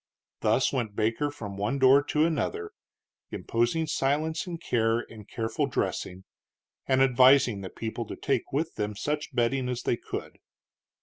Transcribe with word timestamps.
Thus 0.39 0.73
went 0.73 0.95
Baker 0.95 1.29
from 1.29 1.57
one 1.57 1.77
door 1.77 2.01
to 2.05 2.25
another, 2.25 2.71
imposing 3.29 3.85
silence 3.85 4.47
and 4.47 4.59
care 4.59 5.01
and 5.01 5.29
careful 5.29 5.67
dressing, 5.67 6.23
and 6.87 7.03
advising 7.03 7.61
the 7.61 7.69
people 7.69 8.07
to 8.07 8.15
take 8.15 8.51
with 8.51 8.73
them 8.77 8.95
such 8.95 9.35
bedding 9.35 9.69
as 9.69 9.83
they 9.83 9.97
could. 9.97 10.39